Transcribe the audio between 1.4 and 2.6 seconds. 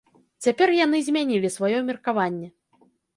сваё меркаванне.